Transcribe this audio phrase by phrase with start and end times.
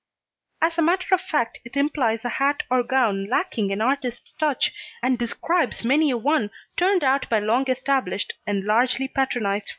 [0.63, 4.73] As a matter of fact it implies a hat or gown lacking an artist's touch
[5.03, 9.69] and describes many a one turned out by long established and largely patronised firms.